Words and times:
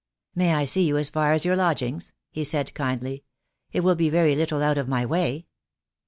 "May 0.33 0.55
I 0.55 0.65
see 0.65 0.81
you 0.81 0.97
as 0.97 1.09
far 1.11 1.31
as 1.31 1.45
your 1.45 1.55
lodgings?" 1.55 2.11
he 2.31 2.43
said, 2.43 2.73
kindly. 2.73 3.23
"It 3.71 3.81
will 3.81 3.93
be 3.93 4.09
very 4.09 4.35
little 4.35 4.63
out 4.63 4.79
of 4.79 4.87
my 4.87 5.05
way." 5.05 5.45